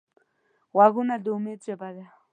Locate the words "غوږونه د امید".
0.75-1.59